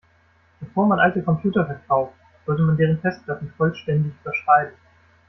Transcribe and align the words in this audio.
Bevor 0.59 0.87
man 0.87 0.99
alte 0.99 1.21
Computer 1.21 1.63
verkauft, 1.63 2.15
sollte 2.47 2.63
man 2.63 2.75
deren 2.75 2.99
Festplatten 3.01 3.53
vollständig 3.55 4.11
überschreiben. 4.23 4.73